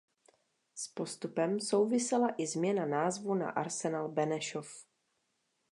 [0.75, 4.85] S postupem souvisela i změna názvu na Arsenal Benešov.